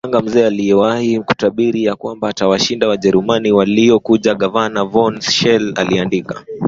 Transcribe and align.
alimwua 0.03 0.13
mganga 0.21 0.31
mzee 0.31 0.45
aliyewahi 0.45 1.19
kutabiri 1.19 1.83
ya 1.83 1.95
kwamba 1.95 2.29
atawashinda 2.29 2.87
Wajerumani 2.87 3.51
waliokujaGavana 3.51 4.83
von 4.85 5.21
Schele 5.21 5.73
aliandika 5.75 6.45